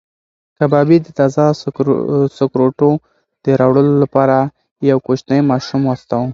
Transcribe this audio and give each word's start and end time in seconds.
کبابي 0.57 0.97
د 1.01 1.07
تازه 1.19 1.45
سکروټو 2.37 2.89
د 3.43 3.45
راوړلو 3.59 3.95
لپاره 4.03 4.37
یو 4.89 4.97
کوچنی 5.07 5.39
ماشوم 5.51 5.81
واستاوه. 5.85 6.27